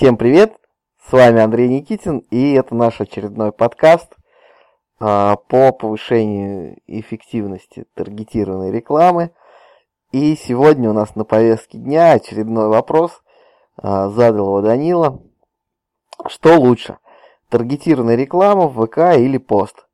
Всем 0.00 0.16
привет! 0.16 0.56
С 1.06 1.12
вами 1.12 1.42
Андрей 1.42 1.68
Никитин, 1.68 2.20
и 2.30 2.54
это 2.54 2.74
наш 2.74 3.02
очередной 3.02 3.52
подкаст 3.52 4.16
а, 4.98 5.36
по 5.36 5.72
повышению 5.72 6.78
эффективности 6.86 7.84
таргетированной 7.92 8.72
рекламы. 8.72 9.30
И 10.10 10.36
сегодня 10.36 10.88
у 10.88 10.94
нас 10.94 11.16
на 11.16 11.26
повестке 11.26 11.76
дня 11.76 12.12
очередной 12.12 12.68
вопрос, 12.68 13.22
а, 13.76 14.08
задал 14.08 14.46
его 14.46 14.62
Данила. 14.62 15.20
Что 16.28 16.58
лучше, 16.58 16.96
таргетированная 17.50 18.16
реклама 18.16 18.68
в 18.68 18.86
ВК 18.86 19.18
или 19.18 19.36
пост? 19.36 19.86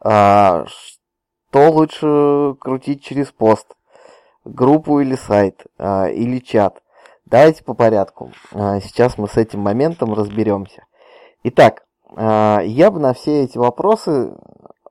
А, 0.00 0.66
что 0.68 1.68
лучше 1.72 2.54
крутить 2.60 3.02
через 3.02 3.32
пост? 3.32 3.74
Группу 4.44 5.00
или 5.00 5.16
сайт? 5.16 5.66
Или 5.80 6.38
чат? 6.38 6.80
Давайте 7.30 7.62
по 7.62 7.74
порядку. 7.74 8.32
А, 8.54 8.80
сейчас 8.80 9.18
мы 9.18 9.28
с 9.28 9.36
этим 9.36 9.60
моментом 9.60 10.14
разберемся. 10.14 10.86
Итак, 11.42 11.84
а, 12.16 12.60
я 12.60 12.90
бы 12.90 13.00
на 13.00 13.12
все 13.12 13.42
эти 13.42 13.58
вопросы 13.58 14.34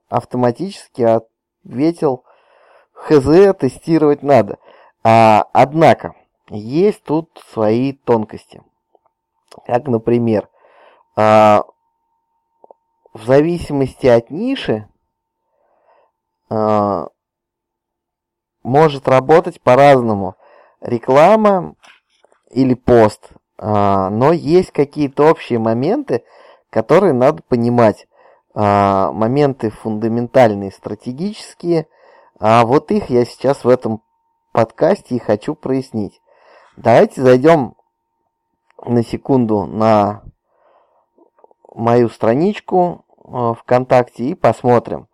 автоматически 0.08 1.02
ответил, 1.02 2.22
хз, 2.92 3.56
тестировать 3.58 4.22
надо. 4.22 4.58
А, 5.02 5.46
однако, 5.52 6.14
есть 6.48 7.02
тут 7.02 7.28
свои 7.50 7.92
тонкости. 7.92 8.62
Как, 9.66 9.88
например, 9.88 10.48
в 11.16 11.64
зависимости 13.14 14.06
от 14.06 14.30
ниши 14.30 14.86
может 18.62 19.08
работать 19.08 19.60
по-разному. 19.60 20.36
Реклама 20.80 21.74
или 22.50 22.74
пост, 22.74 23.30
а, 23.58 24.10
но 24.10 24.32
есть 24.32 24.70
какие-то 24.70 25.30
общие 25.30 25.58
моменты, 25.58 26.24
которые 26.70 27.12
надо 27.12 27.42
понимать. 27.42 28.06
А, 28.54 29.12
моменты 29.12 29.70
фундаментальные, 29.70 30.72
стратегические, 30.72 31.86
а 32.38 32.64
вот 32.64 32.90
их 32.90 33.10
я 33.10 33.24
сейчас 33.24 33.64
в 33.64 33.68
этом 33.68 34.02
подкасте 34.52 35.16
и 35.16 35.20
хочу 35.20 35.54
прояснить. 35.54 36.20
Давайте 36.76 37.20
зайдем 37.20 37.74
на 38.84 39.02
секунду 39.02 39.66
на 39.66 40.22
мою 41.74 42.08
страничку 42.08 43.04
а, 43.24 43.54
ВКонтакте 43.54 44.24
и 44.24 44.34
посмотрим. 44.34 45.08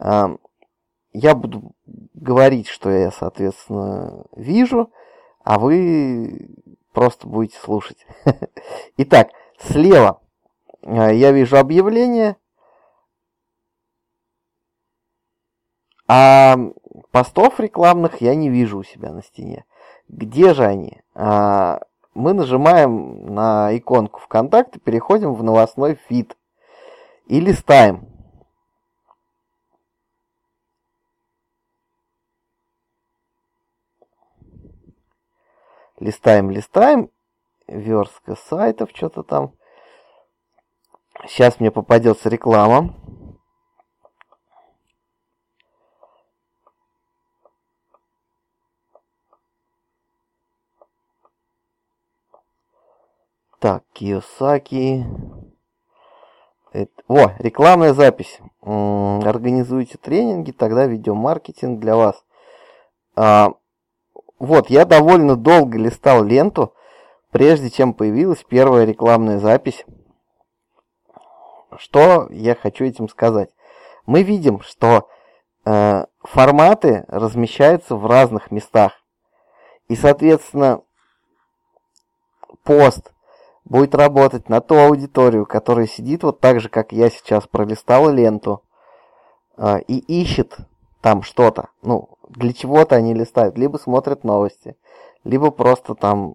Я 0.00 1.34
буду 1.34 1.72
говорить, 2.14 2.68
что 2.68 2.90
я, 2.90 3.10
соответственно, 3.10 4.26
вижу, 4.36 4.92
а 5.48 5.58
вы 5.58 6.46
просто 6.92 7.26
будете 7.26 7.56
слушать. 7.56 8.06
Итак, 8.98 9.30
слева 9.58 10.20
э, 10.82 11.14
я 11.14 11.32
вижу 11.32 11.56
объявление, 11.56 12.36
а 16.06 16.58
постов 17.12 17.60
рекламных 17.60 18.20
я 18.20 18.34
не 18.34 18.50
вижу 18.50 18.76
у 18.76 18.84
себя 18.84 19.10
на 19.10 19.22
стене. 19.22 19.64
Где 20.06 20.52
же 20.52 20.66
они? 20.66 21.00
А, 21.14 21.80
мы 22.12 22.34
нажимаем 22.34 23.34
на 23.34 23.74
иконку 23.74 24.20
ВКонтакте, 24.20 24.78
переходим 24.78 25.32
в 25.32 25.42
новостной 25.42 25.94
фид 25.94 26.36
и 27.24 27.40
листаем. 27.40 28.06
Листаем, 36.00 36.50
листаем. 36.50 37.10
Верстка 37.66 38.36
сайтов, 38.36 38.90
что-то 38.94 39.22
там. 39.22 39.52
Сейчас 41.26 41.58
мне 41.60 41.70
попадется 41.70 42.28
реклама. 42.28 42.94
Так, 53.58 53.82
Киосаки. 53.92 55.04
Это... 56.72 56.92
О, 57.08 57.32
рекламная 57.40 57.92
запись. 57.92 58.38
Организуйте 58.62 59.98
тренинги, 59.98 60.52
тогда 60.52 60.86
видеомаркетинг 60.86 61.80
для 61.80 61.96
вас. 61.96 62.24
А, 63.16 63.54
вот, 64.38 64.70
я 64.70 64.84
довольно 64.84 65.36
долго 65.36 65.78
листал 65.78 66.22
ленту, 66.22 66.72
прежде 67.30 67.70
чем 67.70 67.92
появилась 67.92 68.44
первая 68.44 68.84
рекламная 68.84 69.38
запись. 69.38 69.84
Что 71.76 72.28
я 72.30 72.54
хочу 72.54 72.84
этим 72.84 73.08
сказать? 73.08 73.50
Мы 74.06 74.22
видим, 74.22 74.60
что 74.60 75.08
э, 75.64 76.06
форматы 76.22 77.04
размещаются 77.08 77.94
в 77.94 78.06
разных 78.06 78.50
местах. 78.50 78.92
И, 79.88 79.96
соответственно, 79.96 80.82
пост 82.64 83.12
будет 83.64 83.94
работать 83.94 84.48
на 84.48 84.60
ту 84.60 84.76
аудиторию, 84.76 85.46
которая 85.46 85.86
сидит 85.86 86.22
вот 86.22 86.40
так 86.40 86.60
же, 86.60 86.68
как 86.68 86.92
я 86.92 87.10
сейчас 87.10 87.46
пролистал 87.46 88.08
ленту, 88.10 88.62
э, 89.56 89.80
и 89.88 89.98
ищет 89.98 90.56
там 91.00 91.22
что-то. 91.22 91.68
Ну, 91.82 92.08
для 92.28 92.52
чего-то 92.52 92.96
они 92.96 93.14
листают. 93.14 93.56
Либо 93.56 93.78
смотрят 93.78 94.24
новости, 94.24 94.76
либо 95.24 95.50
просто 95.50 95.94
там 95.94 96.34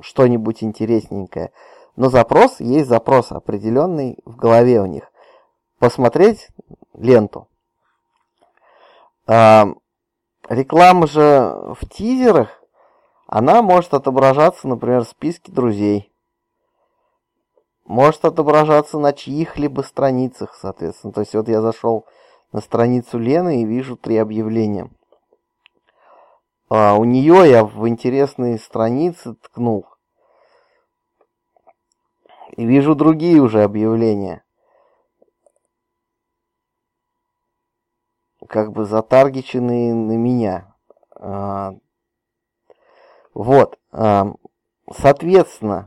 что-нибудь 0.00 0.62
интересненькое. 0.62 1.52
Но 1.96 2.10
запрос, 2.10 2.60
есть 2.60 2.88
запрос 2.88 3.32
определенный 3.32 4.18
в 4.24 4.36
голове 4.36 4.80
у 4.80 4.86
них. 4.86 5.10
Посмотреть 5.78 6.48
ленту. 6.94 7.48
А, 9.26 9.66
реклама 10.48 11.06
же 11.06 11.74
в 11.78 11.88
тизерах, 11.88 12.48
она 13.26 13.62
может 13.62 13.94
отображаться, 13.94 14.68
например, 14.68 15.04
в 15.04 15.08
списке 15.08 15.52
друзей. 15.52 16.12
Может 17.84 18.24
отображаться 18.24 18.98
на 18.98 19.12
чьих-либо 19.12 19.82
страницах, 19.82 20.54
соответственно. 20.54 21.12
То 21.12 21.20
есть 21.20 21.34
вот 21.34 21.48
я 21.48 21.60
зашел 21.60 22.06
на 22.52 22.60
страницу 22.60 23.18
Лены 23.18 23.62
и 23.62 23.66
вижу 23.66 23.96
три 23.96 24.16
объявления. 24.16 24.90
А 26.68 26.94
у 26.94 27.04
нее 27.04 27.50
я 27.50 27.64
в 27.64 27.88
интересные 27.88 28.58
страницы 28.58 29.34
ткнул. 29.34 29.86
И 32.56 32.64
вижу 32.66 32.94
другие 32.94 33.40
уже 33.40 33.62
объявления. 33.62 34.44
Как 38.46 38.72
бы 38.72 38.84
затаргиченные 38.84 39.94
на 39.94 40.12
меня. 40.12 40.74
А, 41.14 41.74
вот. 43.32 43.78
А, 43.92 44.32
соответственно, 44.92 45.86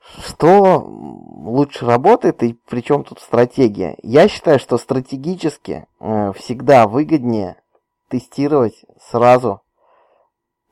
что 0.00 0.80
лучше 0.80 1.86
работает 1.86 2.42
и 2.42 2.54
причем 2.66 3.04
тут 3.04 3.20
стратегия? 3.20 3.96
Я 4.02 4.28
считаю, 4.28 4.58
что 4.58 4.78
стратегически 4.78 5.86
э, 6.00 6.32
всегда 6.32 6.88
выгоднее 6.88 7.60
тестировать 8.08 8.84
сразу 9.00 9.62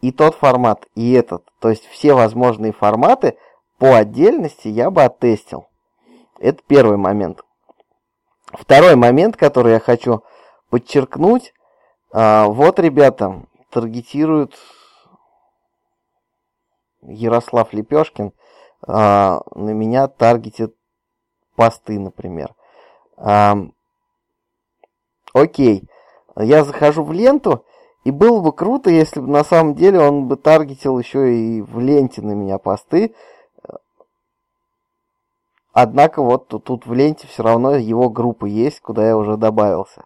и 0.00 0.12
тот 0.12 0.34
формат, 0.34 0.86
и 0.94 1.12
этот. 1.12 1.44
То 1.60 1.70
есть 1.70 1.86
все 1.86 2.14
возможные 2.14 2.72
форматы 2.72 3.36
по 3.78 3.94
отдельности 3.94 4.68
я 4.68 4.90
бы 4.90 5.02
оттестил. 5.02 5.68
Это 6.38 6.62
первый 6.66 6.96
момент. 6.96 7.42
Второй 8.52 8.94
момент, 8.94 9.36
который 9.36 9.72
я 9.72 9.80
хочу 9.80 10.22
подчеркнуть. 10.70 11.52
А, 12.12 12.46
вот, 12.46 12.78
ребята, 12.78 13.42
таргетируют 13.70 14.54
Ярослав 17.02 17.72
Лепешкин– 17.72 18.32
а, 18.86 19.40
на 19.54 19.70
меня 19.70 20.08
таргетит 20.08 20.74
посты, 21.56 21.98
например. 21.98 22.54
Окей, 25.32 25.88
я 26.36 26.64
захожу 26.64 27.02
в 27.02 27.12
ленту, 27.12 27.64
и 28.04 28.10
было 28.10 28.40
бы 28.40 28.52
круто, 28.52 28.90
если 28.90 29.20
бы 29.20 29.26
на 29.26 29.42
самом 29.42 29.74
деле 29.74 30.00
он 30.00 30.28
бы 30.28 30.36
таргетил 30.36 30.98
еще 30.98 31.34
и 31.34 31.62
в 31.62 31.80
ленте 31.80 32.22
на 32.22 32.32
меня 32.32 32.58
посты. 32.58 33.14
Однако 35.72 36.22
вот 36.22 36.48
тут, 36.48 36.64
тут 36.64 36.86
в 36.86 36.94
ленте 36.94 37.26
все 37.26 37.42
равно 37.42 37.74
его 37.76 38.08
группа 38.08 38.46
есть, 38.46 38.80
куда 38.80 39.06
я 39.06 39.16
уже 39.16 39.36
добавился. 39.36 40.04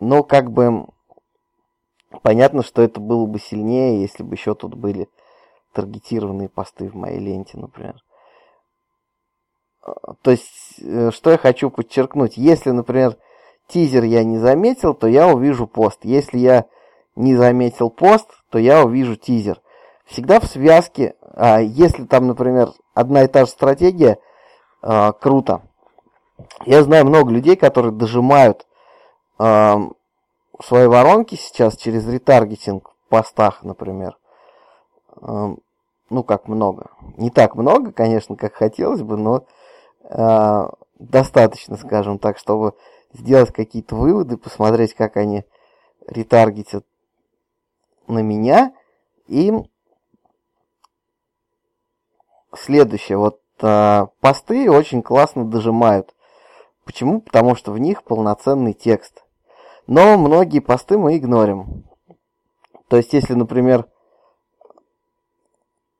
Но 0.00 0.22
как 0.22 0.50
бы 0.50 0.86
понятно, 2.22 2.62
что 2.62 2.82
это 2.82 3.00
было 3.00 3.26
бы 3.26 3.38
сильнее, 3.38 4.00
если 4.00 4.22
бы 4.22 4.34
еще 4.34 4.54
тут 4.54 4.74
были 4.74 5.08
таргетированные 5.72 6.48
посты 6.48 6.88
в 6.88 6.94
моей 6.94 7.18
ленте, 7.18 7.58
например. 7.58 8.02
А, 9.82 10.14
то 10.22 10.30
есть, 10.30 10.80
э, 10.80 11.10
что 11.12 11.30
я 11.30 11.38
хочу 11.38 11.70
подчеркнуть, 11.70 12.36
если, 12.36 12.70
например, 12.70 13.16
тизер 13.68 14.04
я 14.04 14.24
не 14.24 14.38
заметил, 14.38 14.94
то 14.94 15.06
я 15.06 15.28
увижу 15.28 15.66
пост. 15.66 16.00
Если 16.02 16.38
я 16.38 16.64
не 17.14 17.36
заметил 17.36 17.90
пост, 17.90 18.28
то 18.50 18.58
я 18.58 18.84
увижу 18.84 19.16
тизер. 19.16 19.60
всегда 20.06 20.40
в 20.40 20.46
связке, 20.46 21.14
а, 21.34 21.60
если 21.60 22.04
там, 22.04 22.26
например, 22.26 22.70
одна 22.94 23.24
и 23.24 23.28
та 23.28 23.44
же 23.44 23.50
стратегия, 23.50 24.18
а, 24.80 25.12
круто. 25.12 25.62
Я 26.64 26.82
знаю 26.82 27.04
много 27.04 27.30
людей, 27.30 27.56
которые 27.56 27.92
дожимают 27.92 28.66
а, 29.38 29.78
свои 30.62 30.86
воронки 30.86 31.34
сейчас 31.34 31.76
через 31.76 32.08
ретаргетинг 32.08 32.88
в 32.88 33.08
постах, 33.10 33.62
например. 33.62 34.16
А, 35.20 35.54
ну, 36.10 36.22
как 36.22 36.48
много. 36.48 36.90
Не 37.18 37.30
так 37.30 37.54
много, 37.54 37.92
конечно, 37.92 38.34
как 38.36 38.54
хотелось 38.54 39.02
бы, 39.02 39.18
но 39.18 39.44
а, 40.04 40.70
достаточно, 40.98 41.76
скажем 41.76 42.18
так, 42.18 42.38
чтобы 42.38 42.74
сделать 43.12 43.52
какие-то 43.52 43.94
выводы, 43.94 44.36
посмотреть, 44.36 44.94
как 44.94 45.16
они 45.16 45.44
ретаргетят 46.06 46.84
на 48.06 48.20
меня. 48.20 48.72
И 49.26 49.52
следующее. 52.54 53.18
Вот 53.18 53.40
э, 53.60 54.06
посты 54.20 54.70
очень 54.70 55.02
классно 55.02 55.44
дожимают. 55.44 56.14
Почему? 56.84 57.20
Потому 57.20 57.54
что 57.54 57.72
в 57.72 57.78
них 57.78 58.02
полноценный 58.02 58.72
текст. 58.72 59.24
Но 59.86 60.16
многие 60.18 60.60
посты 60.60 60.98
мы 60.98 61.16
игнорим. 61.16 61.84
То 62.88 62.96
есть, 62.96 63.12
если, 63.12 63.34
например, 63.34 63.86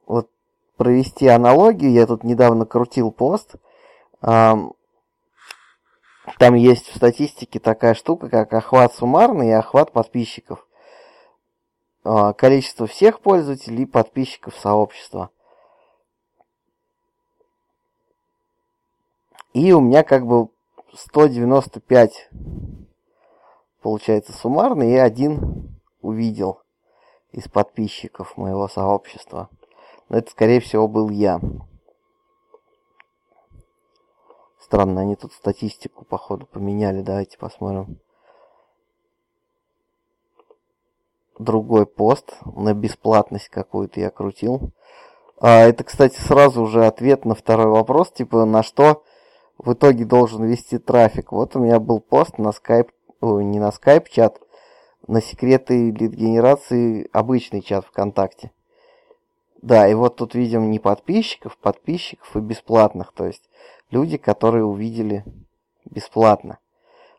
вот 0.06 0.30
провести 0.76 1.26
аналогию, 1.26 1.92
я 1.92 2.06
тут 2.06 2.24
недавно 2.24 2.64
крутил 2.64 3.10
пост, 3.10 3.56
э, 4.22 4.54
там 6.38 6.54
есть 6.54 6.88
в 6.88 6.96
статистике 6.96 7.58
такая 7.58 7.94
штука, 7.94 8.28
как 8.28 8.52
охват 8.52 8.94
суммарный 8.94 9.48
и 9.48 9.52
охват 9.52 9.92
подписчиков. 9.92 10.66
Э, 12.04 12.32
количество 12.36 12.86
всех 12.86 13.20
пользователей 13.20 13.82
и 13.82 13.86
подписчиков 13.86 14.54
сообщества. 14.56 15.30
И 19.52 19.72
у 19.72 19.80
меня 19.80 20.02
как 20.02 20.26
бы 20.26 20.48
195 20.94 22.30
получается 23.82 24.32
суммарно, 24.32 24.82
и 24.82 24.94
один 24.94 25.78
увидел 26.00 26.62
из 27.32 27.48
подписчиков 27.48 28.36
моего 28.36 28.68
сообщества. 28.68 29.48
Но 30.08 30.18
это, 30.18 30.30
скорее 30.30 30.60
всего, 30.60 30.88
был 30.88 31.10
я. 31.10 31.40
Странно, 34.60 35.02
они 35.02 35.16
тут 35.16 35.32
статистику, 35.32 36.04
походу, 36.04 36.46
поменяли. 36.46 37.00
Давайте 37.00 37.38
посмотрим. 37.38 37.98
Другой 41.38 41.86
пост 41.86 42.36
на 42.44 42.74
бесплатность 42.74 43.48
какую-то 43.48 44.00
я 44.00 44.10
крутил. 44.10 44.72
А, 45.40 45.60
это, 45.60 45.84
кстати, 45.84 46.18
сразу 46.20 46.62
уже 46.62 46.84
ответ 46.84 47.24
на 47.24 47.36
второй 47.36 47.66
вопрос, 47.66 48.10
типа, 48.10 48.44
на 48.44 48.64
что 48.64 49.04
в 49.56 49.72
итоге 49.72 50.04
должен 50.04 50.44
вести 50.44 50.78
трафик. 50.78 51.30
Вот 51.30 51.54
у 51.54 51.60
меня 51.60 51.78
был 51.78 52.00
пост 52.00 52.38
на 52.38 52.52
ой, 53.20 53.44
не 53.44 53.60
на 53.60 53.68
Skype 53.68 54.06
чат, 54.10 54.40
на 55.06 55.20
секреты 55.20 55.90
лид-генерации 55.90 57.08
обычный 57.12 57.62
чат 57.62 57.86
ВКонтакте. 57.86 58.50
Да, 59.62 59.88
и 59.88 59.94
вот 59.94 60.16
тут 60.16 60.34
видим 60.34 60.70
не 60.70 60.78
подписчиков, 60.78 61.56
подписчиков 61.58 62.36
и 62.36 62.40
бесплатных, 62.40 63.12
то 63.12 63.26
есть 63.26 63.48
люди, 63.90 64.16
которые 64.16 64.64
увидели 64.64 65.24
бесплатно. 65.84 66.58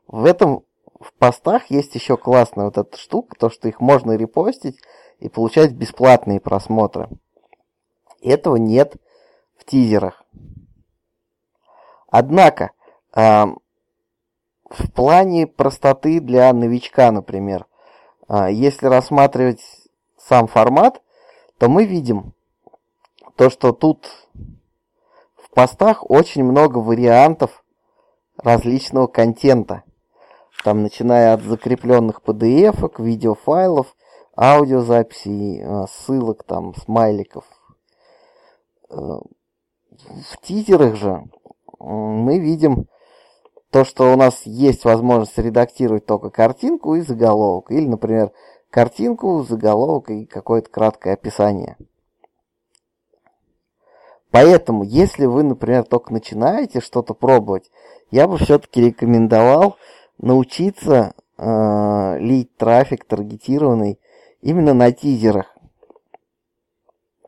В 0.07 0.25
этом 0.25 0.63
в 0.99 1.13
постах 1.13 1.69
есть 1.69 1.95
еще 1.95 2.17
классная 2.17 2.65
вот 2.65 2.77
эта 2.77 2.97
штука, 2.97 3.35
то 3.37 3.49
что 3.49 3.67
их 3.67 3.79
можно 3.79 4.13
репостить 4.17 4.79
и 5.19 5.29
получать 5.29 5.71
бесплатные 5.71 6.39
просмотры. 6.39 7.09
Этого 8.21 8.57
нет 8.57 8.95
в 9.57 9.65
тизерах. 9.65 10.23
Однако, 12.07 12.71
э, 13.15 13.45
в 14.69 14.91
плане 14.93 15.47
простоты 15.47 16.19
для 16.19 16.51
новичка, 16.53 17.11
например, 17.11 17.65
э, 18.27 18.47
если 18.51 18.87
рассматривать 18.87 19.61
сам 20.17 20.47
формат, 20.47 21.01
то 21.57 21.69
мы 21.69 21.85
видим 21.85 22.33
то, 23.35 23.49
что 23.49 23.71
тут 23.71 24.27
постах 25.59 26.09
очень 26.09 26.45
много 26.45 26.77
вариантов 26.77 27.65
различного 28.37 29.07
контента. 29.07 29.83
Там, 30.63 30.83
начиная 30.83 31.33
от 31.33 31.41
закрепленных 31.41 32.21
PDF, 32.25 32.89
видеофайлов, 32.97 33.93
аудиозаписей, 34.37 35.59
э, 35.61 35.85
ссылок, 35.91 36.45
там, 36.45 36.73
смайликов. 36.75 37.43
Э, 38.89 38.95
в 38.95 40.41
тизерах 40.41 40.95
же 40.95 41.25
мы 41.77 42.39
видим 42.39 42.87
то, 43.69 43.83
что 43.83 44.13
у 44.13 44.15
нас 44.15 44.43
есть 44.45 44.85
возможность 44.85 45.37
редактировать 45.37 46.05
только 46.05 46.29
картинку 46.29 46.95
и 46.95 47.01
заголовок. 47.01 47.69
Или, 47.69 47.85
например, 47.85 48.31
картинку, 48.69 49.43
заголовок 49.43 50.09
и 50.09 50.25
какое-то 50.25 50.69
краткое 50.69 51.15
описание. 51.15 51.75
Поэтому, 54.31 54.83
если 54.83 55.25
вы, 55.25 55.43
например, 55.43 55.83
только 55.83 56.13
начинаете 56.13 56.81
что-то 56.81 57.13
пробовать, 57.13 57.71
я 58.11 58.27
бы 58.27 58.37
все-таки 58.37 58.81
рекомендовал 58.81 59.77
научиться 60.19 61.13
э, 61.37 62.19
лить 62.19 62.55
трафик 62.57 63.05
таргетированный 63.05 63.99
именно 64.41 64.73
на 64.73 64.91
тизерах. 64.91 65.55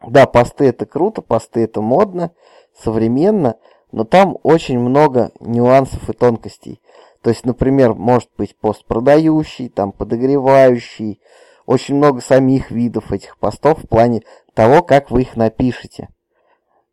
Да, 0.07 0.25
посты 0.25 0.65
это 0.65 0.85
круто, 0.85 1.21
посты 1.21 1.61
это 1.63 1.81
модно, 1.81 2.31
современно, 2.77 3.57
но 3.91 4.03
там 4.03 4.37
очень 4.43 4.79
много 4.79 5.31
нюансов 5.39 6.09
и 6.09 6.13
тонкостей. 6.13 6.81
То 7.21 7.29
есть, 7.29 7.45
например, 7.45 7.93
может 7.93 8.29
быть 8.37 8.57
пост 8.57 8.85
продающий, 8.85 9.69
там 9.69 9.91
подогревающий, 9.91 11.21
очень 11.67 11.95
много 11.95 12.21
самих 12.21 12.71
видов 12.71 13.11
этих 13.11 13.37
постов 13.37 13.83
в 13.83 13.87
плане 13.87 14.23
того, 14.55 14.81
как 14.81 15.11
вы 15.11 15.21
их 15.21 15.35
напишете. 15.35 16.09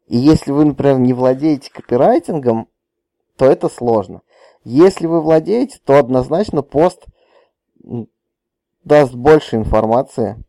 И 0.08 0.16
если 0.16 0.52
вы, 0.52 0.64
например, 0.64 0.98
не 0.98 1.12
владеете 1.12 1.70
копирайтингом, 1.70 2.68
то 3.36 3.44
это 3.44 3.68
сложно. 3.68 4.22
Если 4.64 5.06
вы 5.06 5.20
владеете, 5.20 5.78
то 5.84 5.98
однозначно 5.98 6.62
пост 6.62 7.04
даст 8.84 9.14
больше 9.14 9.56
информации. 9.56 10.42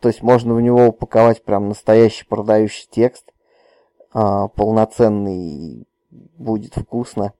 То 0.00 0.08
есть 0.08 0.22
можно 0.22 0.54
в 0.54 0.60
него 0.60 0.88
упаковать 0.88 1.42
прям 1.44 1.68
настоящий 1.68 2.24
продающий 2.24 2.86
текст 2.90 3.32
а, 4.12 4.48
полноценный, 4.48 5.86
будет 6.10 6.74
вкусно. 6.76 7.32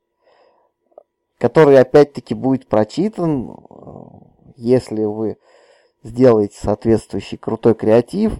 Который 1.39 1.79
опять-таки 1.79 2.35
будет 2.35 2.67
прочитан, 2.67 3.57
если 4.57 5.05
вы 5.05 5.37
сделаете 6.03 6.59
соответствующий 6.61 7.39
крутой 7.39 7.75
креатив, 7.75 8.39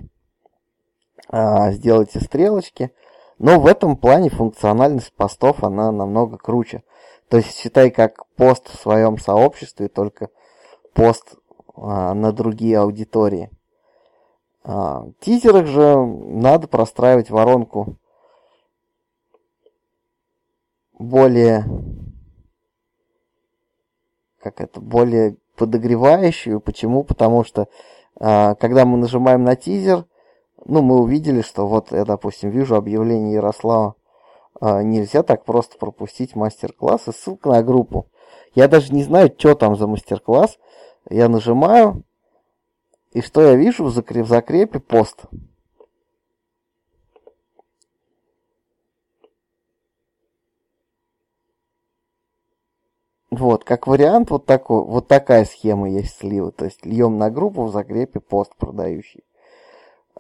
а, 1.29 1.71
сделаете 1.73 2.21
стрелочки. 2.21 2.93
Но 3.39 3.61
в 3.61 3.67
этом 3.67 3.97
плане 3.97 4.31
функциональность 4.31 5.13
постов, 5.13 5.63
она 5.63 5.93
намного 5.93 6.39
круче. 6.39 6.83
То 7.29 7.37
есть 7.37 7.57
считай 7.57 7.91
как 7.91 8.27
пост 8.37 8.69
в 8.69 8.81
своем 8.81 9.19
сообществе, 9.19 9.89
только 9.89 10.29
пост 10.95 11.37
а, 11.77 12.15
на 12.15 12.33
другие 12.33 12.79
аудитории. 12.79 13.51
А, 14.65 15.01
в 15.01 15.13
тизерах 15.21 15.67
же 15.67 15.97
надо 15.97 16.69
простраивать 16.69 17.31
воронку 17.31 17.97
более 20.99 21.65
как 24.41 24.61
это 24.61 24.81
более 24.81 25.37
подогревающую. 25.57 26.61
Почему? 26.61 27.05
Потому 27.05 27.45
что 27.45 27.69
а, 28.19 28.55
когда 28.55 28.85
мы 28.85 28.97
нажимаем 28.97 29.45
на 29.45 29.57
тизер, 29.57 30.07
ну, 30.65 30.83
мы 30.83 31.01
увидели, 31.01 31.43
что 31.43 31.67
вот 31.67 31.93
я, 31.93 32.05
допустим, 32.05 32.51
вижу 32.51 32.77
объявление 32.77 33.35
Ярослава. 33.35 33.95
А, 34.61 34.83
нельзя 34.83 35.23
так 35.23 35.45
просто 35.45 35.79
пропустить 35.79 36.35
мастер-класс 36.35 37.09
и 37.09 37.13
ссылка 37.13 37.51
на 37.51 37.63
группу. 37.63 38.09
Я 38.55 38.69
даже 38.69 38.93
не 38.93 39.05
знаю, 39.05 39.33
что 39.37 39.55
там 39.55 39.77
за 39.77 39.87
мастер-класс. 39.87 40.59
Я 41.11 41.29
нажимаю, 41.29 42.05
и 43.13 43.21
что 43.21 43.41
я 43.43 43.55
вижу 43.55 43.85
в 43.85 43.91
закрепе 43.91 44.81
пост. 44.81 45.25
Вот, 53.31 53.63
как 53.63 53.87
вариант, 53.87 54.31
вот, 54.31 54.47
такой, 54.47 54.83
вот 54.83 55.07
такая 55.07 55.45
схема 55.45 55.89
есть 55.89 56.19
слива. 56.19 56.51
То 56.51 56.65
есть 56.65 56.85
льем 56.85 57.19
на 57.19 57.31
группу 57.31 57.65
в 57.65 57.71
закрепе 57.71 58.21
пост 58.21 58.55
продающий. 58.57 59.23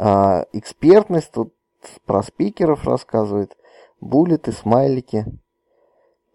А, 0.00 0.47
экспертность 0.52 1.33
тут 1.33 1.52
про 2.07 2.23
спикеров 2.23 2.85
рассказывает. 2.85 3.57
Буллеты, 4.00 4.52
смайлики. 4.52 5.26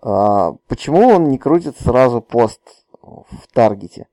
А, 0.01 0.55
почему 0.67 1.07
он 1.07 1.29
не 1.29 1.37
крутит 1.37 1.77
сразу 1.79 2.21
пост 2.21 2.61
в 3.01 3.47
таргете? 3.53 4.07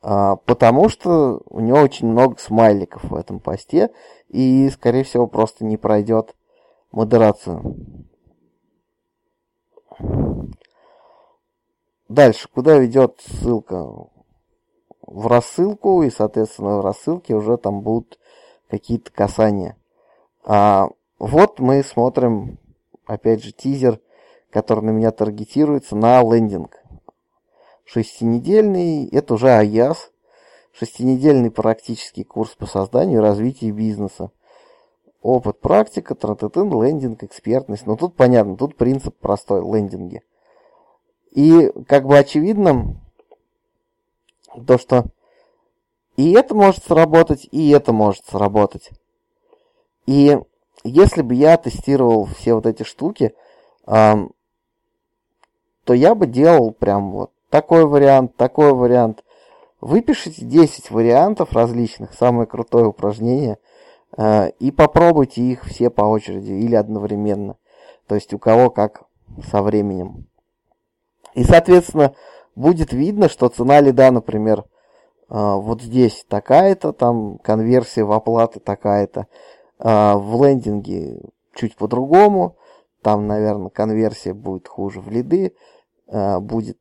А, 0.00 0.36
потому 0.36 0.88
что 0.88 1.42
у 1.50 1.58
него 1.58 1.78
очень 1.78 2.06
много 2.06 2.38
смайликов 2.38 3.02
в 3.02 3.16
этом 3.16 3.40
посте, 3.40 3.90
и, 4.28 4.70
скорее 4.70 5.02
всего, 5.02 5.26
просто 5.26 5.64
не 5.64 5.76
пройдет 5.76 6.36
модерацию. 6.92 8.06
Дальше, 12.08 12.48
куда 12.54 12.78
ведет 12.78 13.20
ссылка? 13.20 13.88
В 15.02 15.26
рассылку, 15.26 16.04
и, 16.04 16.10
соответственно, 16.10 16.78
в 16.78 16.82
рассылке 16.82 17.34
уже 17.34 17.56
там 17.56 17.80
будут 17.80 18.18
какие-то 18.68 19.10
касания. 19.10 19.76
А 20.44 20.88
вот 21.18 21.58
мы 21.58 21.82
смотрим, 21.82 22.58
опять 23.06 23.42
же, 23.42 23.52
тизер, 23.52 24.00
который 24.50 24.84
на 24.84 24.90
меня 24.90 25.10
таргетируется 25.10 25.96
на 25.96 26.22
лендинг. 26.22 26.82
Шестинедельный, 27.84 29.08
это 29.08 29.34
уже 29.34 29.50
АЯС, 29.50 30.10
шестинедельный 30.72 31.50
практический 31.50 32.24
курс 32.24 32.54
по 32.54 32.66
созданию 32.66 33.20
и 33.20 33.22
развитию 33.22 33.74
бизнеса. 33.74 34.30
Опыт, 35.22 35.58
практика, 35.58 36.14
трататын, 36.14 36.70
лендинг, 36.70 37.24
экспертность. 37.24 37.86
Но 37.86 37.96
тут 37.96 38.14
понятно, 38.14 38.56
тут 38.56 38.76
принцип 38.76 39.16
простой, 39.18 39.60
лендинги. 39.62 40.22
И 41.32 41.72
как 41.86 42.06
бы 42.06 42.16
очевидно, 42.16 42.96
то, 44.66 44.78
что 44.78 45.06
и 46.18 46.32
это 46.32 46.52
может 46.52 46.84
сработать, 46.84 47.46
и 47.52 47.70
это 47.70 47.92
может 47.92 48.26
сработать. 48.26 48.90
И 50.04 50.36
если 50.82 51.22
бы 51.22 51.36
я 51.36 51.56
тестировал 51.56 52.24
все 52.24 52.54
вот 52.54 52.66
эти 52.66 52.82
штуки, 52.82 53.34
эм, 53.86 54.32
то 55.84 55.94
я 55.94 56.16
бы 56.16 56.26
делал 56.26 56.72
прям 56.72 57.12
вот 57.12 57.30
такой 57.50 57.86
вариант, 57.86 58.34
такой 58.34 58.72
вариант. 58.74 59.22
Выпишите 59.80 60.44
10 60.44 60.90
вариантов 60.90 61.52
различных, 61.52 62.12
самое 62.14 62.48
крутое 62.48 62.86
упражнение, 62.86 63.58
э, 64.16 64.50
и 64.58 64.72
попробуйте 64.72 65.42
их 65.42 65.64
все 65.66 65.88
по 65.88 66.02
очереди 66.02 66.50
или 66.50 66.74
одновременно. 66.74 67.58
То 68.08 68.16
есть 68.16 68.34
у 68.34 68.40
кого 68.40 68.70
как 68.70 69.04
со 69.52 69.62
временем. 69.62 70.26
И, 71.34 71.44
соответственно, 71.44 72.12
будет 72.56 72.92
видно, 72.92 73.28
что 73.28 73.48
цена 73.48 73.80
лида, 73.80 74.10
например, 74.10 74.64
вот 75.28 75.82
здесь 75.82 76.24
такая-то, 76.28 76.92
там 76.92 77.38
конверсия 77.38 78.04
в 78.04 78.12
оплаты 78.12 78.60
такая-то, 78.60 79.26
э, 79.78 80.14
в 80.14 80.44
лендинге 80.44 81.20
чуть 81.54 81.76
по-другому, 81.76 82.56
там, 83.02 83.26
наверное, 83.26 83.68
конверсия 83.68 84.32
будет 84.32 84.68
хуже 84.68 85.00
в 85.00 85.10
лиды, 85.10 85.54
э, 86.06 86.38
будет 86.40 86.78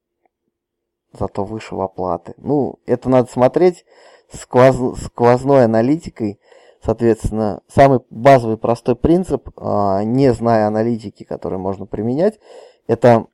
зато 1.12 1.44
выше 1.44 1.76
в 1.76 1.82
оплаты. 1.82 2.36
Ну, 2.38 2.80
это 2.86 3.10
надо 3.10 3.30
смотреть 3.30 3.86
сквоз, 4.32 5.00
сквозной 5.02 5.66
аналитикой. 5.66 6.40
Соответственно, 6.82 7.62
самый 7.68 8.00
базовый 8.10 8.58
простой 8.58 8.96
принцип, 8.96 9.50
не 9.58 10.32
зная 10.32 10.68
аналитики, 10.68 11.24
которые 11.24 11.60
можно 11.60 11.88
применять, 11.88 12.40
это 12.86 13.26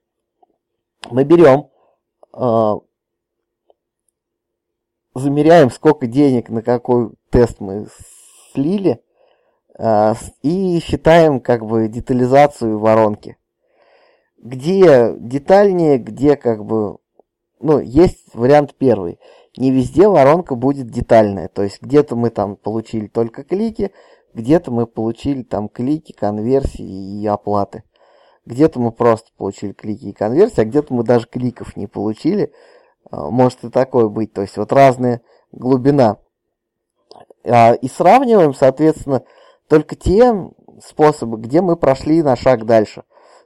мы 1.12 1.26
берем, 1.26 1.70
замеряем, 5.16 5.70
сколько 5.72 6.08
денег 6.08 6.50
на 6.50 6.62
какой 6.62 7.12
тест 7.30 7.60
мы 7.60 7.88
слили, 8.54 9.02
а, 9.78 10.16
и 10.42 10.80
считаем 10.80 11.40
как 11.40 11.66
бы 11.66 11.88
детализацию 11.88 12.80
воронки. 12.80 13.38
Где 14.38 15.16
детальнее, 15.18 15.98
где 15.98 16.36
как 16.36 16.66
бы... 16.66 16.98
Ну, 17.60 17.80
есть 17.80 18.34
вариант 18.34 18.76
первый. 18.78 19.20
Не 19.56 19.72
везде 19.72 20.08
воронка 20.08 20.56
будет 20.56 20.88
детальная. 20.88 21.48
То 21.48 21.64
есть 21.64 21.82
где-то 21.82 22.16
мы 22.16 22.30
там 22.30 22.56
получили 22.58 23.08
только 23.08 23.44
клики, 23.44 23.92
где-то 24.34 24.72
мы 24.72 24.86
получили 24.86 25.44
там 25.44 25.70
клики, 25.70 26.12
конверсии 26.12 27.22
и 27.22 27.26
оплаты. 27.28 27.84
Где-то 28.46 28.80
мы 28.80 28.92
просто 28.92 29.30
получили 29.38 29.72
клики 29.72 30.08
и 30.08 30.14
конверсии, 30.14 30.60
а 30.60 30.66
где-то 30.66 30.94
мы 30.94 31.04
даже 31.04 31.28
кликов 31.28 31.78
не 31.78 31.88
получили. 31.88 32.52
А, 33.14 33.30
может 33.30 33.64
и 33.64 33.70
такое 33.70 34.08
быть. 34.08 34.34
То 34.34 34.42
есть 34.42 34.58
вот 34.58 34.72
разная 34.74 35.22
глубина. 35.52 36.18
А, 37.46 37.74
и 37.74 37.88
сравниваем, 37.88 38.54
соответственно, 38.54 39.24
только 39.70 39.96
те 39.96 40.34
способы, 40.84 41.38
где 41.38 41.62
мы 41.62 41.76
прошли 41.78 42.24
на 42.24 42.36
шаг 42.36 42.66
дальше. 42.66 43.04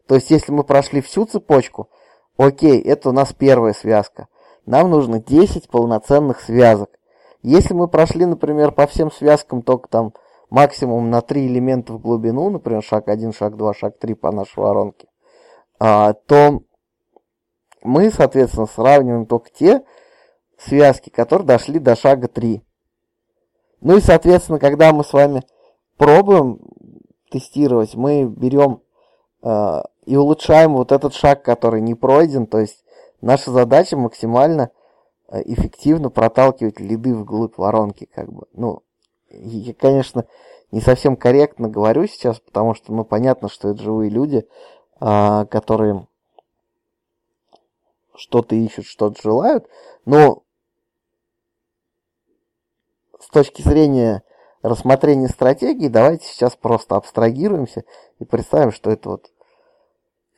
То 0.08 0.16
есть, 0.16 0.32
если 0.32 0.54
мы 0.54 0.64
прошли 0.64 1.02
всю 1.02 1.26
цепочку, 1.26 1.90
окей, 2.38 2.82
это 2.82 3.10
у 3.10 3.12
нас 3.12 3.34
первая 3.34 3.74
связка. 3.74 4.28
Нам 4.66 4.90
нужно 4.90 5.20
10 5.20 5.70
полноценных 5.70 6.40
связок. 6.40 6.90
Если 7.42 7.74
мы 7.74 7.90
прошли, 7.90 8.26
например, 8.26 8.72
по 8.72 8.88
всем 8.88 9.12
связкам 9.12 9.62
только 9.62 9.90
там 9.90 10.14
максимум 10.50 11.10
на 11.10 11.22
3 11.22 11.46
элемента 11.48 11.94
в 11.94 12.00
глубину, 12.00 12.50
например, 12.50 12.82
шаг 12.84 13.10
1, 13.10 13.34
шаг 13.34 13.58
2, 13.58 13.74
шаг 13.74 14.00
3 14.00 14.14
по 14.14 14.32
нашей 14.32 14.60
воронке, 14.60 15.08
а, 15.80 16.14
то 16.14 16.62
мы, 17.84 18.12
соответственно, 18.12 18.66
сравниваем 18.66 19.26
только 19.26 19.50
те 19.52 19.84
связки, 20.58 21.10
которые 21.10 21.48
дошли 21.48 21.80
до 21.80 21.96
шага 21.96 22.28
3. 22.28 22.62
Ну 23.82 23.98
и, 23.98 24.02
соответственно, 24.02 24.60
когда 24.60 24.92
мы 24.92 25.04
с 25.04 25.14
вами 25.14 25.44
пробуем 25.98 26.60
тестировать, 27.30 27.96
мы 27.96 28.26
берем 28.26 28.82
э, 29.44 29.82
и 30.06 30.16
улучшаем 30.16 30.74
вот 30.74 30.92
этот 30.92 31.14
шаг, 31.14 31.44
который 31.44 31.82
не 31.82 31.94
пройден. 31.94 32.48
То 32.48 32.60
есть 32.60 32.84
наша 33.22 33.52
задача 33.52 33.98
максимально 33.98 34.72
э, 35.30 35.42
эффективно 35.46 36.10
проталкивать 36.10 36.80
лиды 36.80 37.14
вглубь 37.14 37.58
воронки. 37.58 38.10
Как 38.14 38.32
бы. 38.32 38.48
Ну, 38.54 38.82
я, 39.30 39.74
конечно, 39.74 40.26
не 40.72 40.82
совсем 40.82 41.16
корректно 41.16 41.70
говорю 41.70 42.08
сейчас, 42.08 42.40
потому 42.40 42.74
что, 42.74 42.94
ну, 42.94 43.04
понятно, 43.04 43.50
что 43.50 43.70
это 43.70 43.84
живые 43.84 44.10
люди, 44.10 44.48
э, 45.00 45.46
которые 45.50 46.08
что-то 48.18 48.56
ищут, 48.56 48.86
что-то 48.86 49.22
желают, 49.22 49.68
но 50.06 50.44
с 53.20 53.28
точки 53.28 53.62
зрения 53.62 54.24
рассмотрения 54.62 55.28
стратегии, 55.28 55.88
давайте 55.88 56.26
сейчас 56.26 56.56
просто 56.56 56.96
абстрагируемся 56.96 57.84
и 58.20 58.26
представим, 58.26 58.72
что 58.72 58.92
это 58.92 59.10
вот 59.10 59.32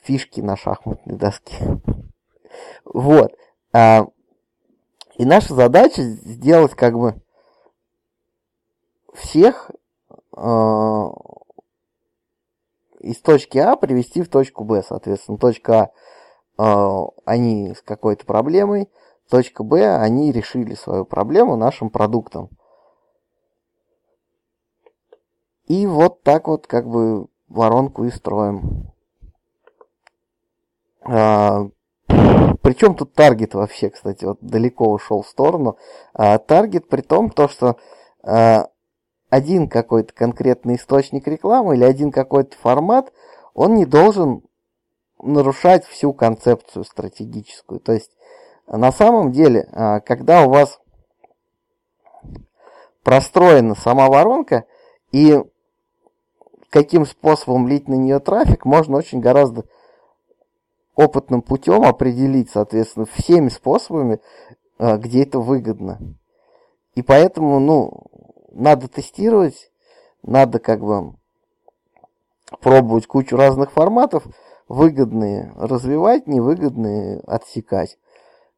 фишки 0.01 0.41
на 0.41 0.55
шахматной 0.55 1.15
доске. 1.15 1.55
Вот. 2.83 3.36
А, 3.74 4.07
и 5.15 5.24
наша 5.24 5.53
задача 5.53 6.01
сделать 6.01 6.74
как 6.74 6.98
бы 6.98 7.21
всех 9.13 9.69
э, 10.36 11.07
из 13.01 13.21
точки 13.21 13.59
А 13.59 13.75
привести 13.75 14.24
в 14.24 14.29
точку 14.29 14.63
Б. 14.63 14.81
Соответственно, 14.81 15.38
точка 15.38 15.79
А 15.79 15.91
они 17.25 17.73
с 17.73 17.81
какой-то 17.81 18.25
проблемой, 18.25 18.89
точка 19.29 19.63
Б 19.63 19.95
они 19.95 20.31
решили 20.31 20.73
свою 20.73 21.05
проблему 21.05 21.55
нашим 21.55 21.89
продуктом. 21.89 22.49
И 25.67 25.85
вот 25.85 26.23
так 26.23 26.47
вот 26.47 26.67
как 26.67 26.87
бы 26.87 27.27
воронку 27.47 28.03
и 28.03 28.09
строим. 28.09 28.91
А, 31.05 31.69
причем 32.61 32.95
тут 32.95 33.13
таргет 33.13 33.53
вообще, 33.53 33.89
кстати, 33.89 34.25
вот 34.25 34.39
далеко 34.41 34.91
ушел 34.91 35.21
в 35.21 35.27
сторону. 35.27 35.77
А, 36.13 36.39
таргет 36.39 36.89
при 36.89 37.01
том, 37.01 37.29
то, 37.29 37.47
что 37.47 37.77
а, 38.23 38.67
один 39.29 39.69
какой-то 39.69 40.13
конкретный 40.13 40.75
источник 40.75 41.27
рекламы 41.27 41.75
или 41.75 41.83
один 41.83 42.11
какой-то 42.11 42.57
формат, 42.57 43.13
он 43.53 43.75
не 43.75 43.85
должен 43.85 44.41
нарушать 45.21 45.85
всю 45.85 46.13
концепцию 46.13 46.83
стратегическую. 46.83 47.79
То 47.79 47.93
есть 47.93 48.11
на 48.67 48.91
самом 48.91 49.31
деле, 49.31 49.67
а, 49.71 49.99
когда 49.99 50.45
у 50.45 50.49
вас 50.49 50.79
простроена 53.03 53.75
сама 53.75 54.07
воронка 54.07 54.65
и 55.11 55.41
каким 56.69 57.05
способом 57.05 57.67
лить 57.67 57.88
на 57.88 57.95
нее 57.95 58.19
трафик, 58.19 58.65
можно 58.65 58.97
очень 58.97 59.19
гораздо 59.19 59.65
опытным 60.95 61.41
путем 61.41 61.83
определить, 61.83 62.51
соответственно, 62.51 63.05
всеми 63.05 63.49
способами, 63.49 64.19
а, 64.77 64.97
где 64.97 65.23
это 65.23 65.39
выгодно. 65.39 65.99
И 66.93 67.01
поэтому, 67.01 67.59
ну, 67.59 68.03
надо 68.51 68.88
тестировать, 68.88 69.71
надо 70.21 70.59
как 70.59 70.81
бы 70.81 71.15
пробовать 72.61 73.07
кучу 73.07 73.35
разных 73.35 73.71
форматов, 73.71 74.25
выгодные 74.69 75.53
развивать, 75.57 76.27
невыгодные 76.27 77.19
отсекать. 77.27 77.97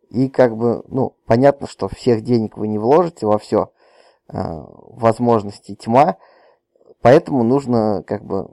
И 0.09 0.29
как 0.29 0.55
бы, 0.55 0.83
ну, 0.87 1.15
понятно, 1.25 1.65
что 1.65 1.87
всех 1.87 2.21
денег 2.21 2.57
вы 2.57 2.67
не 2.67 2.77
вложите 2.77 3.25
во 3.25 3.39
все, 3.39 3.71
а, 4.27 4.67
возможности 4.69 5.73
тьма, 5.73 6.17
Поэтому 7.01 7.43
нужно 7.43 8.03
как 8.05 8.23
бы 8.23 8.47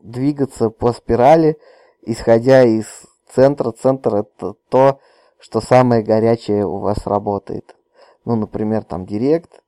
двигаться 0.00 0.70
по 0.70 0.92
спирали, 0.92 1.58
исходя 2.02 2.62
из 2.62 2.86
центра. 3.28 3.72
Центр 3.72 4.16
это 4.16 4.54
то, 4.68 5.00
что 5.38 5.60
самое 5.60 6.02
горячее 6.02 6.66
у 6.66 6.78
вас 6.78 7.06
работает. 7.06 7.74
Ну, 8.24 8.36
например, 8.36 8.84
там 8.84 9.06
Директ, 9.06 9.62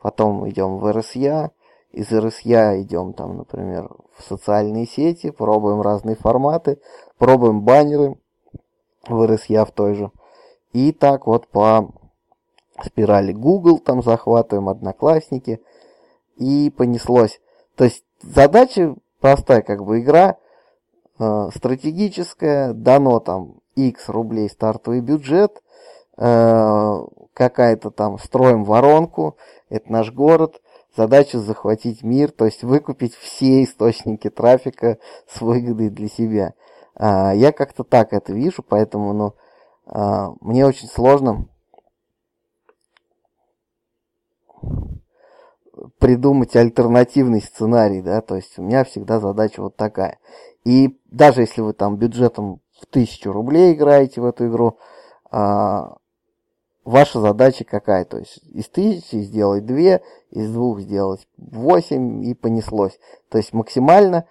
потом 0.00 0.48
идем 0.48 0.78
в 0.78 0.92
РСЯ, 0.92 1.50
из 1.92 2.10
РСЯ 2.10 2.80
идем 2.80 3.12
там, 3.12 3.36
например, 3.36 3.90
в 4.16 4.22
социальные 4.22 4.86
сети, 4.86 5.30
пробуем 5.30 5.80
разные 5.80 6.16
форматы, 6.16 6.78
пробуем 7.18 7.62
баннеры 7.62 8.16
в 9.06 9.26
РСЯ 9.26 9.64
в 9.64 9.72
той 9.72 9.94
же. 9.94 10.10
И 10.72 10.92
так 10.92 11.26
вот 11.26 11.48
по 11.48 11.90
спирали 12.82 13.32
Google 13.32 13.78
там 13.78 14.02
захватываем, 14.02 14.68
Одноклассники, 14.68 15.60
и 16.36 16.70
понеслось. 16.70 17.40
То 17.76 17.84
есть 17.84 18.04
задача 18.22 18.94
простая, 19.20 19.62
как 19.62 19.84
бы 19.84 20.00
игра 20.00 20.36
э, 21.18 21.48
стратегическая, 21.54 22.72
дано 22.72 23.20
там 23.20 23.56
X 23.76 24.08
рублей 24.08 24.48
стартовый 24.48 25.00
бюджет, 25.00 25.62
э, 26.16 27.02
какая-то 27.34 27.90
там 27.90 28.18
строим 28.18 28.64
воронку, 28.64 29.36
это 29.68 29.90
наш 29.92 30.12
город, 30.12 30.60
задача 30.96 31.38
захватить 31.38 32.02
мир, 32.02 32.30
то 32.30 32.44
есть 32.44 32.62
выкупить 32.62 33.14
все 33.14 33.64
источники 33.64 34.30
трафика 34.30 34.98
с 35.26 35.40
выгодой 35.40 35.90
для 35.90 36.08
себя. 36.08 36.54
А, 36.94 37.32
я 37.34 37.52
как-то 37.52 37.84
так 37.84 38.12
это 38.12 38.32
вижу, 38.32 38.62
поэтому 38.62 39.12
ну, 39.12 39.34
а, 39.86 40.32
мне 40.40 40.66
очень 40.66 40.88
сложно 40.88 41.48
придумать 45.98 46.54
альтернативный 46.54 47.40
сценарий, 47.40 48.02
да, 48.02 48.20
то 48.20 48.36
есть 48.36 48.58
у 48.58 48.62
меня 48.62 48.84
всегда 48.84 49.20
задача 49.20 49.62
вот 49.62 49.76
такая. 49.76 50.18
И 50.64 50.98
даже 51.06 51.40
если 51.40 51.60
вы 51.60 51.72
там 51.72 51.96
бюджетом 51.96 52.60
в 52.80 52.86
тысячу 52.86 53.32
рублей 53.32 53.72
играете 53.72 54.20
в 54.20 54.26
эту 54.26 54.46
игру, 54.48 54.78
а, 55.30 55.96
ваша 56.84 57.20
задача 57.20 57.64
какая? 57.64 58.04
То 58.04 58.18
есть 58.18 58.38
из 58.44 58.68
тысячи 58.68 59.16
сделать 59.16 59.66
две, 59.66 60.02
из 60.30 60.52
двух 60.52 60.80
сделать 60.80 61.26
восемь 61.36 62.24
и 62.24 62.34
понеслось. 62.34 62.98
То 63.28 63.38
есть 63.38 63.52
максимально 63.52 64.26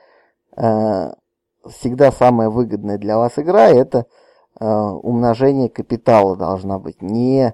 э, 0.56 1.12
всегда 1.70 2.12
самая 2.12 2.50
выгодная 2.50 2.98
для 2.98 3.18
вас 3.18 3.38
игра 3.38 3.70
это 3.70 4.06
э, 4.60 4.66
умножение 4.66 5.70
капитала 5.70 6.36
должна 6.36 6.80
быть. 6.80 7.02
Не 7.02 7.54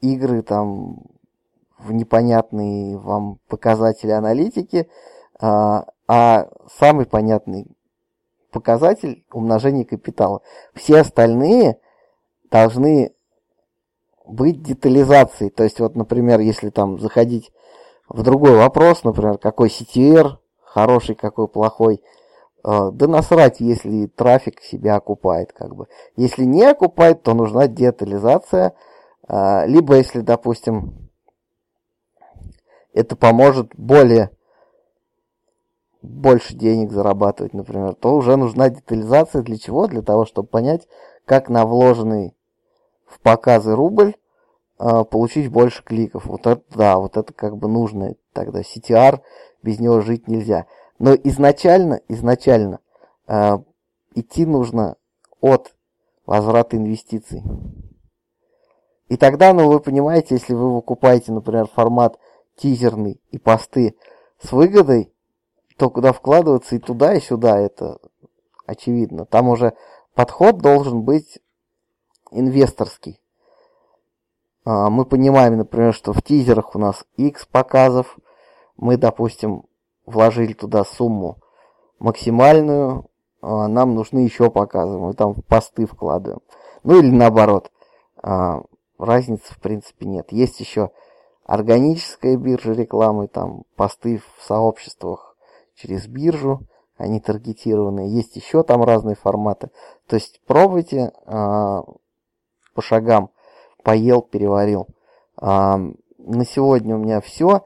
игры 0.00 0.42
там 0.42 1.02
в 1.78 1.92
непонятные 1.92 2.98
вам 2.98 3.38
показатели 3.48 4.10
аналитики, 4.10 4.88
э, 5.40 5.82
а 6.08 6.48
самый 6.78 7.06
понятный 7.06 7.66
показатель 8.50 9.24
умножения 9.32 9.84
капитала. 9.84 10.42
Все 10.74 11.00
остальные 11.00 11.78
должны 12.50 13.14
быть 14.26 14.62
детализацией. 14.62 15.50
То 15.50 15.64
есть, 15.64 15.80
вот, 15.80 15.96
например, 15.96 16.40
если 16.40 16.70
там 16.70 16.98
заходить 16.98 17.52
в 18.08 18.22
другой 18.22 18.56
вопрос, 18.56 19.04
например, 19.04 19.38
какой 19.38 19.68
CTR, 19.68 20.36
хороший, 20.62 21.14
какой 21.14 21.48
плохой, 21.48 22.02
э, 22.64 22.90
да 22.92 23.06
насрать, 23.06 23.60
если 23.60 24.06
трафик 24.06 24.60
себя 24.60 24.96
окупает, 24.96 25.52
как 25.52 25.74
бы. 25.74 25.86
Если 26.16 26.44
не 26.44 26.64
окупает, 26.64 27.22
то 27.22 27.34
нужна 27.34 27.66
детализация, 27.68 28.74
э, 29.28 29.66
либо 29.66 29.96
если, 29.96 30.20
допустим, 30.20 31.10
это 32.92 33.16
поможет 33.16 33.72
более 33.76 34.30
больше 36.02 36.54
денег 36.54 36.90
зарабатывать, 36.90 37.54
например, 37.54 37.94
то 37.94 38.16
уже 38.16 38.36
нужна 38.36 38.68
детализация 38.68 39.42
для 39.42 39.56
чего? 39.56 39.86
Для 39.86 40.02
того, 40.02 40.26
чтобы 40.26 40.48
понять, 40.48 40.88
как 41.24 41.48
на 41.48 41.64
вложенный 41.64 42.34
в 43.12 43.20
показы 43.20 43.74
рубль 43.74 44.14
э, 44.78 45.04
получить 45.04 45.50
больше 45.50 45.84
кликов. 45.84 46.26
Вот 46.26 46.46
это 46.46 46.62
да, 46.74 46.98
вот 46.98 47.16
это 47.16 47.32
как 47.32 47.56
бы 47.56 47.68
нужно 47.68 48.14
тогда. 48.32 48.60
CTR, 48.60 49.20
без 49.62 49.78
него 49.78 50.00
жить 50.00 50.28
нельзя. 50.28 50.66
Но 50.98 51.14
изначально, 51.14 52.00
изначально 52.08 52.80
э, 53.26 53.58
идти 54.14 54.46
нужно 54.46 54.96
от 55.40 55.74
возврата 56.26 56.76
инвестиций. 56.76 57.42
И 59.08 59.16
тогда, 59.16 59.52
ну 59.52 59.68
вы 59.68 59.80
понимаете, 59.80 60.36
если 60.36 60.54
вы 60.54 60.74
выкупаете, 60.74 61.32
например, 61.32 61.66
формат 61.66 62.18
тизерный 62.56 63.20
и 63.30 63.38
посты 63.38 63.94
с 64.40 64.52
выгодой, 64.52 65.12
то 65.76 65.90
куда 65.90 66.12
вкладываться 66.12 66.76
и 66.76 66.78
туда, 66.78 67.14
и 67.14 67.20
сюда, 67.20 67.58
это 67.58 67.98
очевидно. 68.66 69.26
Там 69.26 69.48
уже 69.48 69.74
подход 70.14 70.58
должен 70.58 71.02
быть 71.02 71.40
инвесторский. 72.32 73.20
А, 74.64 74.90
мы 74.90 75.04
понимаем, 75.04 75.56
например, 75.56 75.94
что 75.94 76.12
в 76.12 76.22
тизерах 76.22 76.74
у 76.74 76.78
нас 76.78 77.04
X 77.16 77.46
показов. 77.46 78.18
Мы, 78.76 78.96
допустим, 78.96 79.64
вложили 80.06 80.52
туда 80.52 80.84
сумму 80.84 81.38
максимальную, 81.98 83.06
а 83.40 83.68
нам 83.68 83.94
нужны 83.94 84.20
еще 84.20 84.50
показы. 84.50 84.98
Мы 84.98 85.14
там 85.14 85.34
посты 85.42 85.86
вкладываем. 85.86 86.40
Ну 86.84 86.98
или 86.98 87.10
наоборот. 87.10 87.70
А, 88.22 88.62
разницы 88.98 89.54
в 89.54 89.60
принципе 89.60 90.06
нет. 90.06 90.32
Есть 90.32 90.60
еще 90.60 90.90
органическая 91.44 92.36
биржа 92.36 92.72
рекламы, 92.72 93.28
там 93.28 93.64
посты 93.76 94.18
в 94.18 94.42
сообществах 94.42 95.36
через 95.74 96.06
биржу, 96.06 96.60
они 96.96 97.20
таргетированные. 97.20 98.14
Есть 98.14 98.36
еще 98.36 98.62
там 98.62 98.84
разные 98.84 99.16
форматы. 99.16 99.70
То 100.06 100.16
есть 100.16 100.40
пробуйте 100.46 101.12
по 102.74 102.82
шагам 102.82 103.30
поел, 103.82 104.22
переварил. 104.22 104.88
А, 105.36 105.78
на 106.18 106.44
сегодня 106.44 106.96
у 106.96 106.98
меня 106.98 107.20
все. 107.20 107.64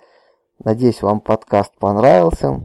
Надеюсь, 0.64 1.03
вам 1.03 1.21
подкаст 1.21 1.73
понравился. 1.79 2.64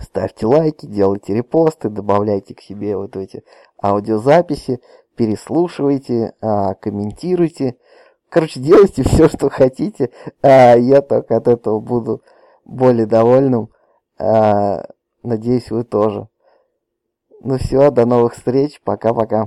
Ставьте 0.00 0.46
лайки, 0.46 0.86
делайте 0.86 1.34
репосты, 1.34 1.88
добавляйте 1.88 2.54
к 2.54 2.60
себе 2.60 2.96
вот 2.96 3.16
эти 3.16 3.44
аудиозаписи, 3.82 4.80
переслушивайте, 5.16 6.34
а, 6.40 6.74
комментируйте. 6.74 7.76
Короче, 8.28 8.60
делайте 8.60 9.02
все, 9.08 9.28
что 9.28 9.50
хотите. 9.50 10.10
А, 10.42 10.74
я 10.74 11.00
только 11.02 11.36
от 11.36 11.48
этого 11.48 11.80
буду 11.80 12.22
более 12.64 13.06
довольным. 13.06 13.70
А, 14.18 14.84
надеюсь, 15.22 15.70
вы 15.70 15.84
тоже. 15.84 16.28
Ну 17.40 17.58
все, 17.58 17.90
до 17.90 18.06
новых 18.06 18.34
встреч. 18.34 18.80
Пока-пока. 18.84 19.46